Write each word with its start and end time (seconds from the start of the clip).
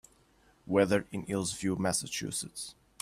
weather 0.65 1.05
in 1.11 1.21
Hillsview 1.27 1.75
Massachusetts 1.77 2.73